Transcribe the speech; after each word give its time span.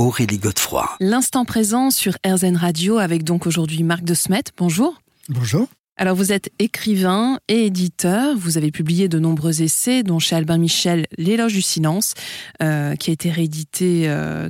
Aurélie 0.00 0.38
Godefroy. 0.38 0.88
L'instant 0.98 1.44
présent 1.44 1.90
sur 1.90 2.16
RZN 2.26 2.56
Radio 2.56 2.96
avec 2.96 3.22
donc 3.22 3.46
aujourd'hui 3.46 3.82
Marc 3.82 4.02
de 4.02 4.14
Smet. 4.14 4.44
Bonjour. 4.56 4.98
Bonjour. 5.28 5.68
Alors 5.98 6.16
vous 6.16 6.32
êtes 6.32 6.48
écrivain 6.58 7.38
et 7.48 7.66
éditeur, 7.66 8.34
vous 8.34 8.56
avez 8.56 8.70
publié 8.70 9.10
de 9.10 9.18
nombreux 9.18 9.60
essais, 9.60 10.02
dont 10.02 10.18
chez 10.18 10.36
Albin 10.36 10.56
Michel 10.56 11.06
L'éloge 11.18 11.52
du 11.52 11.60
silence, 11.60 12.14
euh, 12.62 12.96
qui 12.96 13.10
a 13.10 13.12
été 13.12 13.30
réédité 13.30 14.04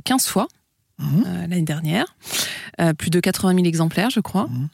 15 0.05 0.25
euh, 0.25 0.29
fois. 0.29 0.47
Mhm. 0.99 1.23
euh, 1.27 1.41
l'année 1.47 1.61
dernière, 1.63 2.05
Euh, 2.79 2.93
plus 2.93 3.09
de 3.09 3.19
80 3.19 3.55
000 3.55 3.65
exemplaires, 3.65 4.09
je 4.09 4.21
crois. 4.21 4.47
Mhm. 4.47 4.69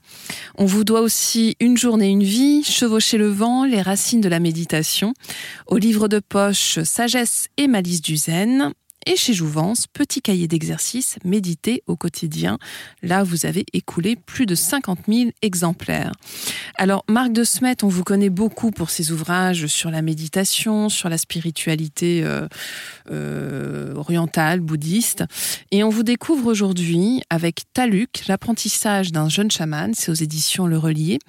On 0.59 0.65
vous 0.65 0.83
doit 0.83 1.01
aussi 1.01 1.55
Une 1.59 1.75
journée, 1.75 2.09
une 2.09 2.23
vie, 2.23 2.63
Chevaucher 2.63 3.17
le 3.17 3.29
vent, 3.29 3.65
Les 3.65 3.81
racines 3.81 4.21
de 4.21 4.29
la 4.29 4.39
méditation, 4.39 5.15
au 5.65 5.77
livre 5.77 6.07
de 6.07 6.19
poche 6.19 6.77
Sagesse 6.83 7.47
et 7.57 7.67
malice 7.67 8.01
du 8.01 8.15
zen, 8.15 8.73
et 9.07 9.15
chez 9.15 9.33
Jouvence, 9.33 9.87
Petit 9.87 10.21
cahier 10.21 10.47
d'exercice, 10.49 11.17
méditer 11.23 11.81
au 11.87 11.95
quotidien. 11.95 12.59
Là, 13.01 13.23
vous 13.23 13.45
avez 13.45 13.65
écoulé 13.71 14.17
plus 14.17 14.45
de 14.45 14.53
50 14.53 14.99
000 15.07 15.29
exemplaires. 15.41 16.11
Alors, 16.75 17.05
Marc 17.07 17.31
de 17.31 17.45
Smet, 17.45 17.83
on 17.83 17.87
vous 17.87 18.03
connaît 18.03 18.29
beaucoup 18.29 18.71
pour 18.71 18.89
ses 18.89 19.13
ouvrages 19.13 19.67
sur 19.67 19.91
la 19.91 20.01
méditation, 20.01 20.89
sur 20.89 21.07
la 21.07 21.17
spiritualité 21.17 22.21
euh, 22.25 22.47
euh, 23.09 23.95
orientale, 23.95 24.59
bouddhiste. 24.59 25.23
Et 25.71 25.85
on 25.85 25.89
vous 25.89 26.03
découvre 26.03 26.47
aujourd'hui 26.47 27.21
avec 27.29 27.63
Taluk, 27.73 28.27
l'apprentissage 28.27 29.13
d'un 29.13 29.29
jeune 29.29 29.49
chaman. 29.49 29.93
C'est 29.95 30.11
aux 30.11 30.15
éditions 30.15 30.67
Le 30.67 30.77
Relier. 30.77 31.19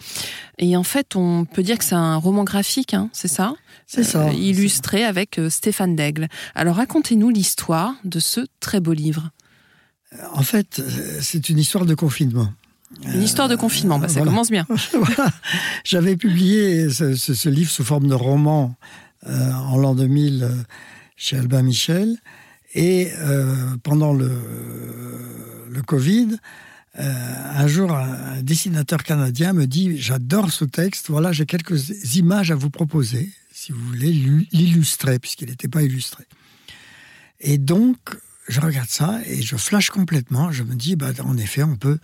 Et 0.58 0.76
en 0.76 0.84
fait, 0.84 1.14
on 1.14 1.44
peut 1.44 1.62
dire 1.62 1.78
que 1.78 1.84
c'est 1.84 1.94
un 1.94 2.16
roman 2.16 2.42
graphique, 2.42 2.94
hein, 2.94 3.08
c'est 3.12 3.28
ça? 3.28 3.54
Ça. 3.86 4.26
Euh, 4.28 4.32
illustré 4.32 5.04
avec 5.04 5.38
euh, 5.38 5.50
Stéphane 5.50 5.96
Daigle. 5.96 6.28
Alors, 6.54 6.76
racontez-nous 6.76 7.30
l'histoire 7.30 7.94
de 8.04 8.18
ce 8.20 8.46
très 8.60 8.80
beau 8.80 8.92
livre. 8.92 9.30
En 10.32 10.42
fait, 10.42 10.78
euh, 10.78 11.18
c'est 11.20 11.48
une 11.48 11.58
histoire 11.58 11.84
de 11.86 11.94
confinement. 11.94 12.52
Une 13.04 13.22
histoire 13.22 13.48
de 13.48 13.56
confinement, 13.56 13.98
bah, 13.98 14.08
ça 14.08 14.14
voilà. 14.14 14.30
commence 14.30 14.50
bien. 14.50 14.66
J'avais 15.84 16.16
publié 16.16 16.88
ce, 16.90 17.14
ce- 17.14 17.34
ce 17.34 17.48
livre 17.48 17.70
sous 17.70 17.84
forme 17.84 18.08
de 18.08 18.14
roman 18.14 18.74
euh, 19.26 19.52
en 19.52 19.76
l'an 19.76 19.94
2000 19.94 20.42
euh, 20.42 20.48
chez 21.16 21.36
Albin 21.36 21.62
Michel. 21.62 22.16
Et 22.74 23.10
euh, 23.18 23.54
pendant 23.82 24.12
le, 24.14 24.30
le 25.70 25.82
Covid, 25.82 26.36
euh, 26.98 27.12
un 27.54 27.66
jour, 27.66 27.92
un, 27.92 28.36
un 28.38 28.42
dessinateur 28.42 29.02
canadien 29.02 29.52
me 29.52 29.66
dit 29.66 29.98
J'adore 29.98 30.50
ce 30.50 30.64
texte, 30.64 31.08
voilà, 31.10 31.32
j'ai 31.32 31.46
quelques 31.46 32.16
images 32.16 32.50
à 32.50 32.54
vous 32.54 32.70
proposer, 32.70 33.30
si 33.58 33.72
vous 33.72 33.84
voulez 33.86 34.12
l'u- 34.12 34.46
l'illustrer, 34.52 35.18
puisqu'il 35.18 35.48
n'était 35.48 35.66
pas 35.66 35.82
illustré. 35.82 36.24
Et 37.40 37.58
donc, 37.58 37.98
je 38.46 38.60
regarde 38.60 38.88
ça 38.88 39.18
et 39.26 39.42
je 39.42 39.56
flash 39.56 39.90
complètement. 39.90 40.52
Je 40.52 40.62
me 40.62 40.76
dis, 40.76 40.94
bah, 40.94 41.10
en 41.24 41.36
effet, 41.36 41.64
on 41.64 41.74
peut 41.74 41.98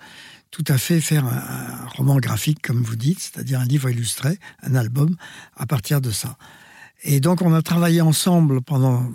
tout 0.50 0.64
à 0.66 0.78
fait 0.78 1.00
faire 1.00 1.24
un, 1.24 1.86
roman 1.94 2.16
graphique, 2.16 2.60
comme 2.60 2.82
vous 2.82 2.96
dites, 2.96 3.20
c'est-à-dire 3.20 3.60
un 3.60 3.66
livre 3.66 3.88
illustré, 3.88 4.40
un 4.64 4.74
album, 4.74 5.16
à 5.56 5.64
partir 5.64 6.00
de 6.00 6.10
ça. 6.10 6.36
Et 7.04 7.20
donc, 7.20 7.40
on 7.40 7.54
a 7.54 7.62
travaillé 7.62 8.00
ensemble 8.00 8.60
pendant 8.60 9.08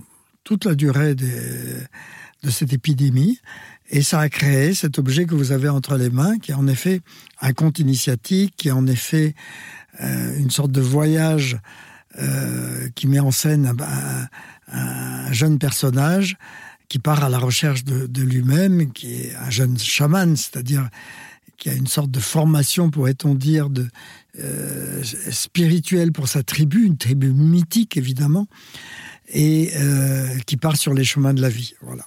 toute 0.45 0.63
la 0.63 0.75
durée 0.75 1.16
de 1.16 2.50
cette 2.50 2.71
épidémie. 2.71 3.38
Et 3.89 4.01
ça 4.01 4.21
a 4.21 4.29
créé 4.29 4.73
cet 4.73 4.97
objet 4.97 5.25
que 5.25 5.35
vous 5.35 5.51
avez 5.51 5.67
entre 5.67 5.97
les 5.97 6.09
mains, 6.09 6.38
qui 6.39 6.51
est 6.51 6.56
en 6.56 6.67
effet 6.67 7.01
un 7.41 7.51
conte 7.51 7.79
initiatique, 7.79 8.53
qui 8.56 8.69
est 8.69 8.71
en 8.71 8.88
effet 8.88 9.35
euh, 10.00 10.38
une 10.38 10.51
sorte 10.51 10.71
de 10.71 10.81
voyage 10.81 11.59
euh, 12.18 12.90
qui 12.96 13.08
met 13.08 13.20
en 13.20 13.31
scène 13.31 13.66
un, 13.68 13.78
un- 13.84 14.28
un 14.72 15.31
jeune 15.34 15.59
personnage 15.59 16.38
qui 16.88 16.97
part 17.00 17.24
à 17.24 17.30
la 17.30 17.38
recherche 17.38 17.84
de, 17.84 18.08
de 18.08 18.24
lui-même, 18.24 18.92
qui 18.92 19.14
est 19.14 19.36
un 19.36 19.50
jeune 19.50 19.78
chaman, 19.78 20.36
c'est-à-dire 20.36 20.90
qui 21.58 21.69
a 21.69 21.74
une 21.74 21.88
sorte 21.88 22.09
de 22.09 22.19
formation, 22.19 22.90
pourrait-on 22.90 23.36
dire, 23.36 23.69
de, 23.69 23.88
euh, 24.40 25.03
spirituelle 25.30 26.12
pour 26.12 26.28
sa 26.30 26.42
tribu, 26.42 26.86
une 26.86 26.98
tribu 26.98 27.31
mythique 27.31 27.98
évidemment, 27.98 28.48
et 29.28 29.72
euh, 29.75 30.38
qui 30.48 30.58
part 30.58 30.78
sur 30.78 30.94
les 30.94 31.03
chemins 31.03 31.34
de 31.34 31.42
la 31.42 31.50
vie. 31.50 31.74
Voilà. 31.81 32.06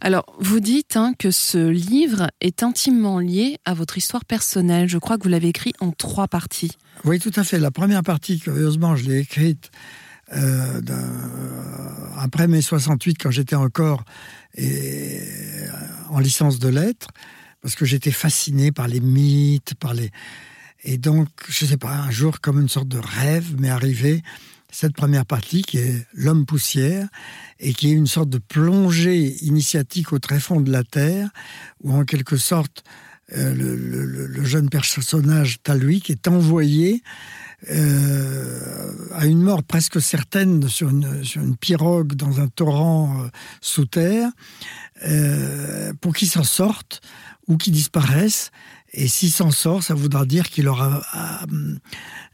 Alors, 0.00 0.24
vous 0.40 0.60
dites 0.60 0.96
hein, 0.96 1.12
que 1.18 1.30
ce 1.30 1.68
livre 1.68 2.30
est 2.40 2.62
intimement 2.62 3.18
lié 3.18 3.58
à 3.64 3.74
votre 3.74 3.98
histoire 3.98 4.24
personnelle. 4.24 4.88
Je 4.88 4.98
crois 4.98 5.18
que 5.18 5.24
vous 5.24 5.28
l'avez 5.28 5.48
écrit 5.48 5.72
en 5.80 5.90
trois 5.92 6.28
parties. 6.28 6.72
Oui, 7.04 7.18
tout 7.18 7.32
à 7.36 7.44
fait. 7.44 7.58
La 7.58 7.70
première 7.70 8.02
partie, 8.02 8.38
curieusement, 8.38 8.96
je 8.96 9.04
l'ai 9.08 9.18
écrite 9.20 9.70
euh, 10.34 10.80
d'un- 10.80 12.14
après 12.18 12.46
mai 12.48 12.60
68, 12.62 13.16
quand 13.20 13.30
j'étais 13.30 13.56
encore 13.56 14.04
euh, 14.58 15.68
en 16.10 16.18
licence 16.18 16.58
de 16.58 16.68
lettres, 16.68 17.08
parce 17.62 17.74
que 17.74 17.84
j'étais 17.84 18.10
fasciné 18.10 18.72
par 18.72 18.88
les 18.88 19.00
mythes, 19.00 19.74
par 19.74 19.94
les... 19.94 20.10
Et 20.82 20.96
donc, 20.98 21.28
je 21.48 21.66
sais 21.66 21.76
pas, 21.76 21.92
un 21.94 22.10
jour, 22.10 22.40
comme 22.40 22.60
une 22.60 22.68
sorte 22.68 22.88
de 22.88 22.98
rêve, 22.98 23.60
m'est 23.60 23.68
arrivé 23.70 24.22
cette 24.72 24.94
première 24.94 25.26
partie 25.26 25.62
qui 25.62 25.78
est 25.78 26.06
l'homme 26.14 26.46
poussière 26.46 27.08
et 27.58 27.74
qui 27.74 27.88
est 27.88 27.94
une 27.94 28.06
sorte 28.06 28.30
de 28.30 28.38
plongée 28.38 29.36
initiatique 29.44 30.12
au 30.12 30.18
tréfonds 30.18 30.60
de 30.60 30.70
la 30.70 30.84
Terre, 30.84 31.28
où 31.82 31.92
en 31.92 32.04
quelque 32.04 32.36
sorte, 32.36 32.84
euh, 33.36 33.54
le, 33.54 34.44
jeune 34.44 34.68
personnage 34.68 35.62
Taluik 35.62 36.10
est 36.10 36.26
envoyé 36.26 37.02
euh, 37.70 38.92
à 39.12 39.26
une 39.26 39.42
mort 39.42 39.62
presque 39.62 40.00
certaine 40.00 40.66
sur 40.68 40.88
une, 40.88 41.22
sur 41.22 41.42
une 41.42 41.56
pirogue 41.56 42.14
dans 42.14 42.40
un 42.40 42.48
torrent 42.48 43.22
euh, 43.22 43.28
sous 43.60 43.84
terre, 43.84 44.30
euh, 45.06 45.92
pour 46.00 46.14
qu'il 46.14 46.28
s'en 46.28 46.44
sorte 46.44 47.00
ou 47.48 47.56
qu'il 47.56 47.72
disparaisse. 47.72 48.50
Et 48.92 49.06
s'il 49.06 49.30
s'en 49.30 49.50
sort, 49.52 49.82
ça 49.84 49.94
voudra 49.94 50.26
dire 50.26 50.48
qu'il 50.50 50.66
aura 50.68 51.00
euh, 51.52 51.76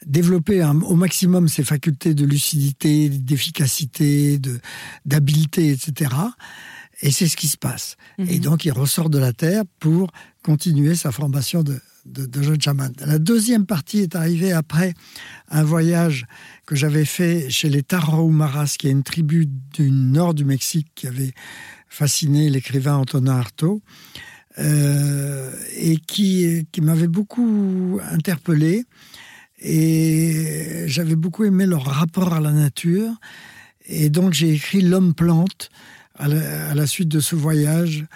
développé 0.06 0.62
un- 0.62 0.80
au 0.80 0.94
maximum 0.96 1.48
ses 1.48 1.64
facultés 1.64 2.14
de 2.14 2.24
lucidité, 2.24 3.08
d'efficacité, 3.10 4.38
de- 4.38 4.58
d'habileté, 5.04 5.70
etc. 5.70 6.10
Et 7.02 7.10
c'est 7.10 7.28
ce 7.28 7.36
qui 7.36 7.48
se 7.48 7.58
passe. 7.58 7.96
Et 8.18 8.38
donc, 8.38 8.64
il 8.64 8.72
ressort 8.72 9.10
de 9.10 9.18
la 9.18 9.32
Terre 9.34 9.64
pour 9.80 10.10
continuer 10.42 10.94
sa 10.94 11.12
formation 11.12 11.62
de, 11.62 11.78
de, 12.06 12.24
de 12.24 12.42
jeune 12.42 12.60
chaman. 12.60 12.90
La 13.00 13.18
deuxième 13.18 13.66
partie 13.66 13.98
est 13.98 14.16
arrivée 14.16 14.52
après 14.52 14.94
un 15.50 15.62
voyage 15.62 16.24
que 16.64 16.74
j'avais 16.74 17.04
fait 17.04 17.50
chez 17.50 17.68
les 17.68 17.82
Tarahumaras, 17.82 18.76
qui 18.78 18.88
est 18.88 18.92
une 18.92 19.02
tribu 19.02 19.46
du 19.74 19.90
nord 19.90 20.32
du 20.32 20.44
Mexique 20.46 20.88
qui 20.94 21.06
avait 21.06 21.34
fasciné 21.88 22.50
l'écrivain 22.50 22.96
Antonin 22.96 23.38
Artaud, 23.38 23.82
euh, 24.58 25.52
et 25.76 25.96
qui, 25.96 26.66
qui 26.72 26.80
m'avait 26.80 27.08
beaucoup 27.08 28.00
interpellé. 28.10 28.84
Et 29.58 30.84
j'avais 30.86 31.16
beaucoup 31.16 31.44
aimé 31.44 31.66
leur 31.66 31.84
rapport 31.84 32.32
à 32.32 32.40
la 32.40 32.52
nature. 32.52 33.12
Et 33.86 34.10
donc 34.10 34.32
j'ai 34.32 34.52
écrit 34.52 34.82
L'homme-plante 34.82 35.70
à 36.14 36.28
la, 36.28 36.70
à 36.70 36.74
la 36.74 36.86
suite 36.86 37.08
de 37.08 37.20
ce 37.20 37.36
voyage 37.36 38.06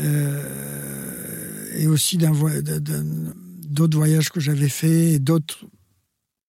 euh, 0.00 1.72
et 1.76 1.86
aussi 1.86 2.18
d'un 2.18 2.32
d'autres 3.68 3.96
voyages 3.96 4.30
que 4.30 4.40
j'avais 4.40 4.68
faits 4.68 5.14
et 5.14 5.18
d'autres 5.18 5.66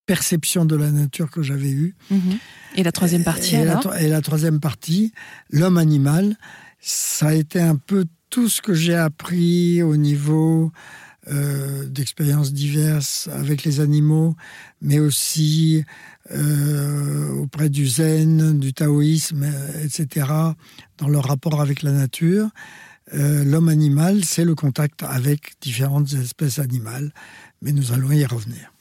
perceptions 0.05 0.65
de 0.65 0.75
la 0.75 0.91
nature 0.91 1.29
que 1.29 1.41
j'avais 1.41 1.69
eues. 1.71 1.95
Mhm. 2.09 2.37
Et 2.77 2.83
la 2.83 2.91
troisième 2.91 3.23
partie, 3.23 3.55
et, 3.55 3.67
alors 3.67 3.95
et 3.95 4.07
la 4.07 4.21
troisième 4.21 4.59
partie, 4.59 5.11
l'homme-animal, 5.49 6.37
ça 6.79 7.29
a 7.29 7.33
été 7.33 7.59
un 7.59 7.75
peu 7.75 8.05
tout 8.29 8.49
ce 8.49 8.61
que 8.61 8.75
j'ai 8.75 8.95
appris 8.95 9.81
au 9.81 9.97
niveau 9.97 10.71
euh, 11.31 11.85
d'expériences 11.87 12.53
diverses 12.53 13.29
avec 13.33 13.63
les 13.63 13.79
animaux, 13.79 14.35
mais 14.79 14.99
aussi 14.99 15.83
euh, 16.31 17.31
auprès 17.39 17.69
du 17.69 17.87
zen, 17.87 18.59
du 18.59 18.73
taoïsme, 18.73 19.51
etc., 19.83 20.27
dans 20.99 21.07
leur 21.09 21.25
rapport 21.25 21.59
avec 21.59 21.81
la 21.81 21.91
nature. 21.91 22.49
L'homme 23.13 23.69
animal, 23.69 24.25
c'est 24.25 24.43
le 24.43 24.53
contact 24.53 25.01
avec 25.01 25.53
différentes 25.61 26.11
espèces 26.13 26.59
animales, 26.59 27.13
mais 27.61 27.71
nous 27.71 27.93
allons 27.93 28.11
y 28.11 28.25
revenir. 28.25 28.73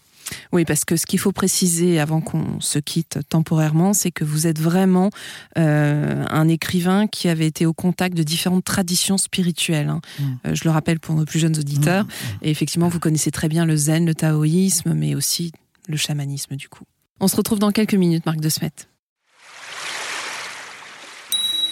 Oui, 0.53 0.65
parce 0.65 0.85
que 0.85 0.97
ce 0.97 1.07
qu'il 1.07 1.19
faut 1.19 1.33
préciser 1.33 1.99
avant 2.01 2.21
qu'on 2.21 2.61
se 2.61 2.79
quitte 2.79 3.19
temporairement, 3.29 3.93
c'est 3.93 4.11
que 4.11 4.25
vous 4.25 4.47
êtes 4.47 4.59
vraiment 4.59 5.11
euh, 5.59 6.25
un 6.29 6.49
écrivain 6.49 7.07
qui 7.07 7.29
avait 7.29 7.47
été 7.47 7.67
au 7.67 7.73
contact 7.73 8.17
de 8.17 8.23
différentes 8.23 8.65
traditions 8.65 9.19
spirituelles. 9.19 9.89
Hein. 9.89 10.01
Mm. 10.19 10.25
Euh, 10.47 10.55
je 10.55 10.65
le 10.65 10.71
rappelle 10.71 11.01
pour 11.01 11.15
nos 11.15 11.25
plus 11.25 11.39
jeunes 11.39 11.59
auditeurs. 11.59 12.05
Mm, 12.05 12.09
mm, 12.09 12.39
Et 12.43 12.51
effectivement, 12.51 12.89
vous 12.89 13.01
connaissez 13.01 13.31
très 13.31 13.49
bien 13.49 13.65
le 13.67 13.77
zen, 13.77 14.07
le 14.07 14.15
taoïsme, 14.15 14.95
mais 14.95 15.15
aussi 15.15 15.53
le 15.89 15.97
chamanisme 15.97 16.57
du 16.57 16.69
coup. 16.69 16.85
On 17.21 17.29
se 17.29 17.37
retrouve 17.37 17.59
dans 17.59 17.71
quelques 17.71 17.95
minutes, 17.95 18.27
Marc 18.27 18.41
de 18.41 18.49
Smet. 18.49 18.73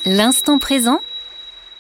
L'instant 0.07 0.59
présent 0.59 1.01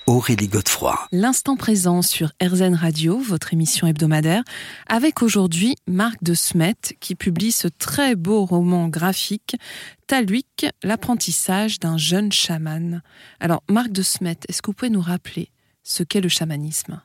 Aurélie 0.07 0.49
Godefroy. 0.49 0.99
L'instant 1.13 1.57
présent 1.57 2.03
sur 2.03 2.33
RZN 2.43 2.75
Radio, 2.75 3.19
votre 3.19 3.55
émission 3.55 3.87
hebdomadaire, 3.87 4.43
avec 4.87 5.23
aujourd'hui 5.23 5.77
Marc 5.87 6.23
de 6.23 6.35
Smet 6.35 6.77
qui 7.01 7.15
publie 7.15 7.53
ce 7.53 7.69
très 7.69 8.15
beau 8.15 8.45
roman 8.45 8.89
graphique, 8.89 9.57
Taluik, 10.07 10.67
l'apprentissage 10.83 11.81
d'un 11.81 11.97
jeune 11.97 12.33
chaman. 12.33 13.03
Alors, 13.41 13.63
Marc 13.71 13.93
de 13.93 14.03
Smet, 14.03 14.37
est-ce 14.49 14.61
que 14.61 14.67
vous 14.67 14.75
pouvez 14.75 14.91
nous 14.91 15.01
rappeler 15.01 15.49
ce 15.83 16.03
qu'est 16.03 16.21
le 16.21 16.29
chamanisme? 16.29 17.01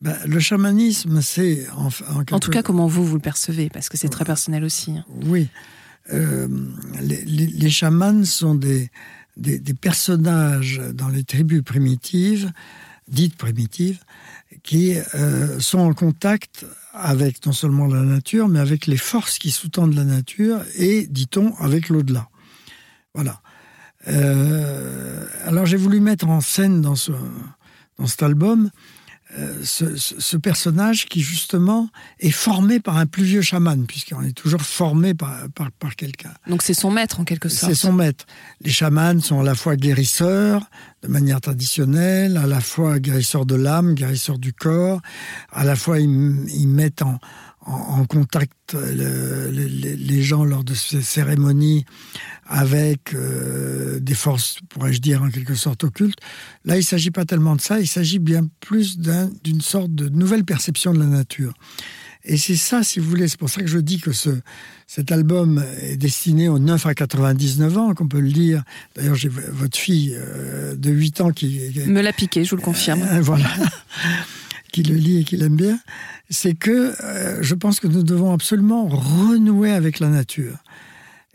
Ben, 0.00 0.16
le 0.24 0.38
chamanisme, 0.38 1.20
c'est 1.20 1.66
en, 1.70 1.88
en, 2.30 2.38
tout 2.38 2.50
cas 2.50 2.62
comment 2.62 2.86
vous 2.86 3.04
vous 3.04 3.14
le 3.14 3.20
percevez, 3.20 3.70
parce 3.70 3.88
que 3.88 3.96
c'est 3.96 4.08
très 4.08 4.24
personnel 4.24 4.62
aussi. 4.62 4.92
Hein. 4.92 5.04
Oui, 5.24 5.48
euh, 6.12 6.46
les, 7.00 7.24
les 7.24 7.70
chamans 7.70 8.24
sont 8.24 8.54
des, 8.54 8.90
des, 9.36 9.74
personnages 9.74 10.80
dans 10.92 11.08
les 11.08 11.24
tribus 11.24 11.62
primitives, 11.62 12.52
dites 13.08 13.36
primitives, 13.36 14.00
qui 14.62 14.96
euh, 15.14 15.58
sont 15.60 15.78
en 15.78 15.92
contact 15.92 16.64
avec 16.92 17.44
non 17.44 17.52
seulement 17.52 17.86
la 17.86 18.02
nature, 18.02 18.48
mais 18.48 18.60
avec 18.60 18.86
les 18.86 18.96
forces 18.96 19.38
qui 19.38 19.50
sous-tendent 19.50 19.94
la 19.94 20.04
nature 20.04 20.62
et, 20.76 21.06
dit-on, 21.06 21.54
avec 21.56 21.88
l'au-delà. 21.88 22.28
Voilà. 23.14 23.40
Euh, 24.08 25.26
alors 25.44 25.66
j'ai 25.66 25.76
voulu 25.76 26.00
mettre 26.00 26.28
en 26.28 26.40
scène 26.40 26.80
dans, 26.80 26.94
ce, 26.94 27.12
dans 27.98 28.06
cet 28.06 28.22
album 28.22 28.70
euh, 29.38 29.64
ce, 29.64 30.36
personnage 30.36 31.06
qui 31.06 31.20
justement 31.20 31.88
est 32.20 32.30
formé 32.30 32.78
par 32.78 32.98
un 32.98 33.06
plus 33.06 33.24
vieux 33.24 33.40
chaman, 33.40 33.84
puisqu'on 33.86 34.22
est 34.22 34.32
toujours 34.32 34.62
formé 34.62 35.14
par, 35.14 35.48
par, 35.78 35.96
quelqu'un. 35.96 36.32
Donc 36.46 36.62
c'est 36.62 36.74
son 36.74 36.90
maître 36.90 37.20
en 37.20 37.24
quelque 37.24 37.48
sorte. 37.48 37.72
C'est 37.72 37.78
son 37.78 37.92
maître. 37.92 38.26
Les 38.60 38.70
chamans 38.70 39.20
sont 39.20 39.40
à 39.40 39.42
la 39.42 39.54
fois 39.54 39.76
guérisseurs 39.76 40.68
de 41.02 41.08
manière 41.08 41.40
traditionnelle, 41.40 42.36
à 42.36 42.46
la 42.46 42.60
fois 42.60 42.98
guérisseurs 43.00 43.46
de 43.46 43.54
l'âme, 43.54 43.94
guérisseurs 43.94 44.38
du 44.38 44.52
corps, 44.52 45.00
à 45.50 45.64
la 45.64 45.74
fois 45.74 45.98
ils 45.98 46.68
mettent 46.68 47.02
en, 47.02 47.18
en, 47.66 48.04
contact 48.04 48.74
les, 48.74 50.22
gens 50.22 50.44
lors 50.44 50.64
de 50.64 50.74
ces 50.74 51.02
cérémonies 51.02 51.84
avec 52.46 53.14
euh, 53.14 53.98
des 54.00 54.14
forces, 54.14 54.58
pourrais-je 54.68 55.00
dire, 55.00 55.22
en 55.22 55.30
quelque 55.30 55.54
sorte 55.54 55.84
occultes. 55.84 56.18
Là, 56.64 56.76
il 56.76 56.80
ne 56.80 56.84
s'agit 56.84 57.10
pas 57.10 57.24
tellement 57.24 57.56
de 57.56 57.60
ça, 57.60 57.80
il 57.80 57.86
s'agit 57.86 58.18
bien 58.18 58.46
plus 58.60 58.98
d'une 58.98 59.60
sorte 59.60 59.94
de 59.94 60.08
nouvelle 60.08 60.44
perception 60.44 60.92
de 60.92 60.98
la 60.98 61.06
nature. 61.06 61.54
Et 62.26 62.38
c'est 62.38 62.56
ça, 62.56 62.82
si 62.82 63.00
vous 63.00 63.08
voulez, 63.08 63.28
c'est 63.28 63.38
pour 63.38 63.50
ça 63.50 63.60
que 63.60 63.66
je 63.66 63.78
dis 63.78 64.00
que 64.00 64.12
ce, 64.12 64.30
cet 64.86 65.12
album 65.12 65.62
est 65.82 65.96
destiné 65.96 66.48
aux 66.48 66.58
9 66.58 66.86
à 66.86 66.94
99 66.94 67.76
ans, 67.76 67.94
qu'on 67.94 68.08
peut 68.08 68.20
le 68.20 68.28
lire. 68.28 68.62
D'ailleurs, 68.96 69.14
j'ai 69.14 69.28
votre 69.28 69.76
fille 69.76 70.14
euh, 70.16 70.74
de 70.74 70.90
8 70.90 71.20
ans 71.20 71.32
qui... 71.32 71.70
Me 71.86 72.00
l'a 72.00 72.14
piqué, 72.14 72.44
je 72.44 72.50
vous 72.50 72.56
le 72.56 72.62
confirme. 72.62 73.02
Euh, 73.02 73.20
voilà. 73.20 73.46
Qui 74.74 74.82
le 74.82 74.96
lit 74.96 75.18
et 75.18 75.24
qui 75.24 75.36
l'aime 75.36 75.54
bien, 75.54 75.78
c'est 76.30 76.54
que 76.54 77.00
euh, 77.00 77.38
je 77.42 77.54
pense 77.54 77.78
que 77.78 77.86
nous 77.86 78.02
devons 78.02 78.32
absolument 78.32 78.88
renouer 78.88 79.70
avec 79.70 80.00
la 80.00 80.08
nature. 80.08 80.56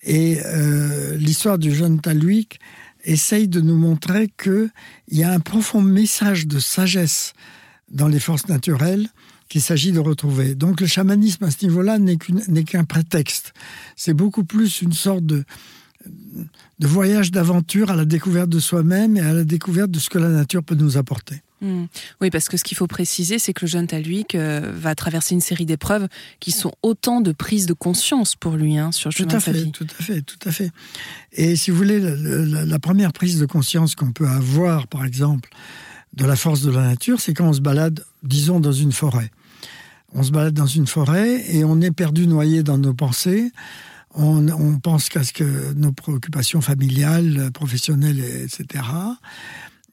Et 0.04 0.42
euh, 0.44 1.16
l'histoire 1.16 1.58
du 1.58 1.74
jeune 1.74 2.02
Taluik 2.02 2.60
essaye 3.06 3.48
de 3.48 3.62
nous 3.62 3.78
montrer 3.78 4.30
qu'il 4.42 4.70
y 5.08 5.24
a 5.24 5.32
un 5.32 5.40
profond 5.40 5.82
message 5.82 6.48
de 6.48 6.60
sagesse 6.60 7.34
dans 7.90 8.10
les 8.10 8.20
forces 8.20 8.50
naturelles 8.50 9.08
qu'il 9.48 9.62
s'agit 9.62 9.94
de 9.94 10.00
retrouver. 10.00 10.54
Donc 10.54 10.82
le 10.82 10.88
chamanisme 10.88 11.46
à 11.46 11.52
ce 11.52 11.66
niveau-là 11.66 11.98
n'est 11.98 12.64
qu'un 12.66 12.84
prétexte. 12.84 13.54
C'est 13.96 14.14
beaucoup 14.14 14.44
plus 14.44 14.82
une 14.82 14.92
sorte 14.94 15.24
de 15.24 15.46
voyage 16.82 17.32
d'aventure 17.32 17.90
à 17.90 17.96
la 17.96 18.04
découverte 18.04 18.50
de 18.50 18.60
soi-même 18.60 19.16
et 19.16 19.22
à 19.22 19.32
la 19.32 19.46
découverte 19.46 19.92
de 19.92 20.00
ce 20.00 20.10
que 20.10 20.20
la 20.20 20.30
nature 20.30 20.62
peut 20.62 20.76
nous 20.76 20.98
apporter. 20.98 21.42
Hmm. 21.62 21.86
Oui, 22.22 22.30
parce 22.30 22.48
que 22.48 22.56
ce 22.56 22.64
qu'il 22.64 22.78
faut 22.78 22.88
préciser, 22.88 23.38
c'est 23.38 23.54
que 23.54 23.66
le 23.66 23.70
jeune 23.70 23.88
Taluik 23.88 24.36
euh, 24.36 24.72
va 24.74 24.96
traverser 24.96 25.36
une 25.36 25.42
série 25.42 25.66
d'épreuves 25.66 26.08
qui 26.40 26.52
sont 26.52 26.72
autant 26.84 27.20
de 27.20 27.32
prises 27.34 27.66
de 27.66 27.74
conscience 27.74 28.36
pour 28.36 28.56
lui 28.56 28.78
hein, 28.78 28.92
sur 28.92 29.10
le 29.10 29.14
tout 29.14 29.36
à 29.36 29.40
fait, 29.40 29.66
Tout 29.72 29.88
à 30.00 30.04
fait, 30.04 30.22
tout 30.22 30.40
à 30.48 30.52
fait. 30.52 30.72
Et 31.34 31.56
si 31.58 31.72
vous 31.72 31.78
voulez, 31.78 32.00
la, 32.00 32.80
première 32.80 33.12
prise 33.12 33.40
de 33.40 33.46
conscience 33.46 33.96
qu'on 33.96 34.14
peut 34.14 34.28
avoir, 34.28 34.88
par 34.88 35.04
exemple, 35.04 35.50
de 36.14 36.26
la 36.26 36.38
force 36.38 36.62
de 36.62 36.72
la 36.72 36.88
nature, 36.88 37.20
c'est 37.20 37.34
quand 37.34 37.50
on 37.50 37.54
se 37.54 37.62
balade, 37.62 38.06
disons, 38.24 38.60
dans 38.60 38.72
une 38.72 38.94
forêt. 38.94 39.30
On 40.14 40.24
se 40.24 40.32
balade 40.32 40.54
dans 40.54 40.66
une 40.66 40.88
forêt 40.88 41.44
et 41.54 41.66
on 41.66 41.82
est 41.82 41.92
perdu, 41.92 42.26
noyé 42.26 42.64
dans 42.64 42.78
nos 42.78 42.94
pensées. 42.94 43.52
On, 44.16 44.48
on 44.48 44.80
pense 44.80 45.10
qu'à 45.10 45.24
ce 45.24 45.34
que 45.34 45.74
nos 45.74 45.92
préoccupations 45.92 46.62
familiales, 46.62 47.52
professionnelles, 47.54 48.20
etc 48.44 48.82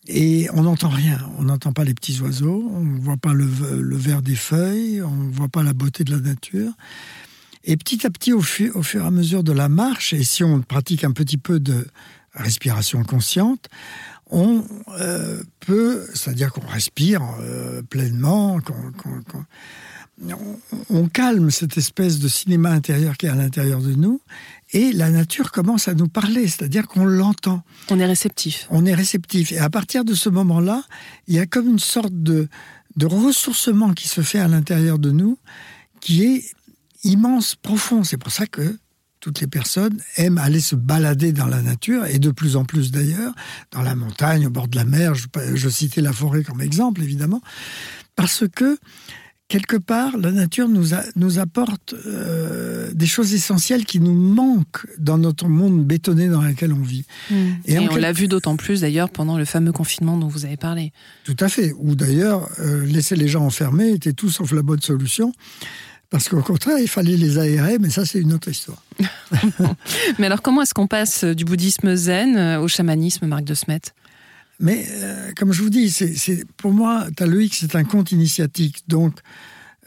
et 0.06 0.48
on 0.52 0.62
n'entend 0.62 0.88
rien. 0.88 1.18
On 1.38 1.42
n'entend 1.42 1.72
pas 1.72 1.84
les 1.84 1.94
petits 1.94 2.20
oiseaux, 2.20 2.70
on 2.72 2.80
ne 2.80 3.00
voit 3.00 3.16
pas 3.16 3.32
le, 3.32 3.44
vert 3.44 4.22
des 4.22 4.36
feuilles, 4.36 5.02
on 5.02 5.14
ne 5.14 5.32
voit 5.32 5.48
pas 5.48 5.62
la 5.62 5.72
beauté 5.72 6.04
de 6.04 6.12
la 6.12 6.20
nature. 6.20 6.72
Et 7.64 7.76
petit 7.76 8.06
à 8.06 8.10
petit, 8.10 8.32
au, 8.32 8.40
fur 8.40 8.76
et 8.94 8.98
à 8.98 9.10
mesure 9.10 9.42
de 9.42 9.52
la 9.52 9.68
marche, 9.68 10.12
et 10.12 10.22
si 10.22 10.44
on 10.44 10.60
pratique 10.62 11.02
un 11.02 11.10
petit 11.10 11.38
peu 11.38 11.58
de 11.58 11.86
respiration 12.34 13.02
consciente, 13.02 13.68
on 14.30 14.64
euh, 15.00 15.42
peut, 15.60 16.06
c'est-à-dire 16.14 16.52
qu'on 16.52 16.66
respire 16.66 17.22
euh, 17.40 17.82
pleinement, 17.82 18.60
on, 20.90 21.08
calme 21.08 21.50
cette 21.50 21.76
espèce 21.76 22.18
de 22.18 22.28
cinéma 22.28 22.70
intérieur 22.70 23.16
qui 23.16 23.26
est 23.26 23.30
à 23.30 23.34
l'intérieur 23.34 23.80
de 23.80 23.94
nous, 23.94 24.20
et 24.72 24.92
la 24.92 25.10
nature 25.10 25.52
commence 25.52 25.88
à 25.88 25.94
nous 25.94 26.08
parler, 26.08 26.48
c'est-à-dire 26.48 26.86
qu'on 26.88 27.04
l'entend. 27.04 27.62
On 27.90 28.00
est 28.00 28.06
réceptif. 28.06 28.66
On 28.70 28.84
est 28.84 28.94
réceptif. 28.94 29.52
Et 29.52 29.58
à 29.58 29.70
partir 29.70 30.04
de 30.04 30.14
ce 30.14 30.28
moment-là, 30.28 30.82
il 31.28 31.34
y 31.34 31.38
a 31.38 31.46
comme 31.46 31.68
une 31.68 31.78
sorte 31.78 32.12
de, 32.12 32.48
de 32.96 33.06
ressourcement 33.06 33.92
qui 33.92 34.08
se 34.08 34.22
fait 34.22 34.40
à 34.40 34.48
l'intérieur 34.48 34.98
de 34.98 35.10
nous, 35.10 35.38
qui 36.00 36.24
est 36.24 36.44
immense, 37.04 37.54
profond. 37.54 38.02
C'est 38.02 38.16
pour 38.16 38.32
ça 38.32 38.46
que 38.46 38.76
toutes 39.20 39.40
les 39.40 39.46
personnes 39.46 40.00
aiment 40.16 40.38
aller 40.38 40.60
se 40.60 40.74
balader 40.74 41.32
dans 41.32 41.46
la 41.46 41.62
nature, 41.62 42.04
et 42.06 42.18
de 42.18 42.30
plus 42.30 42.56
en 42.56 42.64
plus 42.64 42.90
d'ailleurs, 42.90 43.34
dans 43.70 43.82
la 43.82 43.94
montagne, 43.94 44.46
au 44.46 44.50
bord 44.50 44.68
de 44.68 44.76
la 44.76 44.84
mer. 44.84 45.14
Je, 45.14 45.26
je 45.54 45.68
citais 45.68 46.00
la 46.00 46.12
forêt 46.12 46.42
comme 46.42 46.60
exemple, 46.60 47.02
évidemment, 47.02 47.40
parce 48.14 48.44
que 48.54 48.78
quelque 49.48 49.76
part, 49.76 50.16
la 50.16 50.32
nature 50.32 50.68
nous, 50.68 50.88
nous 51.14 51.38
apporte 51.38 51.94
euh, 52.06 52.90
des 52.92 53.06
choses 53.06 53.34
essentielles 53.34 53.84
qui 53.84 54.00
nous 54.00 54.14
manquent 54.14 54.86
dans 54.98 55.18
notre 55.18 55.48
monde 55.48 55.84
bétonné 55.84 56.28
dans 56.28 56.42
lequel 56.42 56.72
on 56.72 56.82
vit. 56.82 57.04
Hmm. 57.30 57.52
Et, 57.66 57.78
on 57.78 57.96
l'a 57.96 58.12
vu 58.12 58.28
d'autant 58.28 58.56
plus 58.56 58.80
d'ailleurs 58.80 59.10
pendant 59.10 59.38
le 59.38 59.44
fameux 59.44 59.72
confinement 59.72 60.16
dont 60.16 60.28
vous 60.28 60.44
avez 60.44 60.56
parlé. 60.56 60.92
Tout 61.24 61.36
à 61.40 61.48
fait. 61.48 61.72
Ou 61.78 61.94
d'ailleurs, 61.94 62.48
euh, 62.60 62.84
laisser 62.84 63.16
les 63.16 63.28
gens 63.28 63.44
enfermés 63.44 63.90
était 63.90 64.12
tout 64.12 64.30
sauf 64.30 64.52
la 64.52 64.62
bonne 64.62 64.82
solution. 64.82 65.32
Parce 66.08 66.28
qu'au 66.28 66.40
contraire, 66.40 66.78
il 66.78 66.88
fallait 66.88 67.16
les 67.16 67.38
aérer, 67.38 67.78
mais 67.80 67.90
ça, 67.90 68.06
c'est 68.06 68.20
une 68.20 68.32
autre 68.32 68.48
histoire. 68.48 68.80
mais 70.18 70.26
alors, 70.26 70.40
comment 70.40 70.62
est-ce 70.62 70.72
qu'on 70.72 70.86
passe 70.86 71.24
du 71.24 71.44
bouddhisme 71.44 71.96
zen 71.96 72.58
au 72.58 72.68
chamanisme, 72.68 73.26
Marc 73.26 73.42
de 73.42 73.54
Smet? 73.54 73.80
Mais 74.58 74.86
euh, 74.88 75.32
comme 75.36 75.52
je 75.52 75.62
vous 75.62 75.70
dis, 75.70 75.90
c'est 75.90 76.44
pour 76.56 76.72
moi, 76.72 77.06
Taluik, 77.14 77.54
c'est 77.54 77.76
un 77.76 77.84
conte 77.84 78.12
initiatique. 78.12 78.84
Donc, 78.88 79.18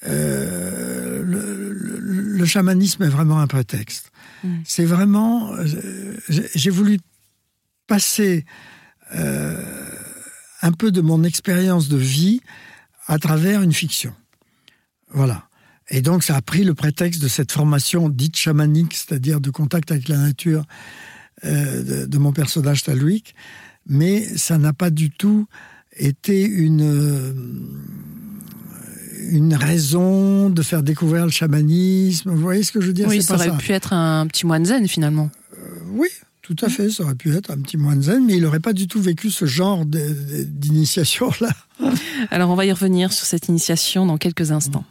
euh, 0.08 1.24
le, 1.24 2.46
chamanisme 2.46 3.04
est 3.04 3.10
vraiment 3.10 3.40
un 3.40 3.48
prétexte. 3.48 4.12
C'est 4.64 4.86
vraiment. 4.86 5.54
Euh, 5.54 6.16
j'ai 6.56 6.70
voulu 6.70 7.00
passer 7.88 8.46
un 9.12 10.72
peu 10.72 10.92
de 10.92 11.02
mon 11.02 11.24
expérience 11.24 11.90
de 11.90 11.98
vie 11.98 12.42
à 13.08 13.20
travers 13.20 13.62
une 13.62 13.74
fiction. 13.74 14.14
Voilà. 15.12 15.48
Et 15.90 16.02
donc, 16.02 16.24
ça 16.24 16.36
a 16.36 16.42
pris 16.42 16.64
le 16.64 16.76
prétexte 16.76 17.22
de 17.22 17.28
cette 17.28 17.52
formation 17.52 18.08
dite 18.08 18.38
chamanique, 18.38 18.94
c'est-à-dire 18.94 19.42
de 19.42 19.50
contact 19.50 19.92
avec 19.92 20.08
la 20.08 20.18
nature 20.18 20.64
de, 21.44 22.06
de, 22.06 22.18
mon 22.18 22.32
personnage 22.32 22.84
Taluik 22.84 23.36
mais 23.88 24.24
ça 24.38 24.58
n'a 24.58 24.74
pas 24.74 24.90
du 24.90 25.10
tout 25.10 25.48
été 25.98 26.44
une, 26.44 27.64
une 29.32 29.54
raison 29.56 30.50
de 30.50 30.62
faire 30.62 30.84
découvrir 30.84 31.26
le 31.26 31.32
chamanisme. 31.32 32.32
Vous 32.32 32.42
voyez 32.42 32.64
ce 32.64 32.72
que 32.72 32.82
je 32.82 32.88
veux 32.88 32.94
dire? 32.94 33.08
Oui, 33.08 33.22
ça 33.22 33.38
pas 33.38 33.48
aurait 33.48 33.58
pu 33.58 33.72
être 33.72 33.94
un 33.94 34.28
petit 34.28 34.46
moine 34.46 34.66
zen 34.66 34.88
finalement. 34.88 35.30
Oui, 35.92 36.10
tout 36.42 36.56
à 36.62 36.70
fait. 36.70 36.90
Ça 36.90 37.04
aurait 37.04 37.16
pu 37.16 37.34
être 37.36 37.52
un 37.52 37.58
petit 37.58 37.78
moine 37.78 38.02
zen, 38.02 38.26
mais 38.26 38.36
il 38.36 38.42
n'aurait 38.42 38.60
pas 38.60 38.74
du 38.74 38.88
tout 38.88 39.02
vécu 39.02 39.30
ce 39.30 39.46
genre 39.46 39.86
d'initiation-là. 39.86 41.52
Alors 42.32 42.50
on 42.50 42.56
va 42.56 42.66
y 42.66 42.72
revenir 42.72 43.14
sur 43.14 43.26
cette 43.26 43.48
initiation 43.48 44.06
dans 44.06 44.18
quelques 44.18 44.52
instants. 44.52 44.86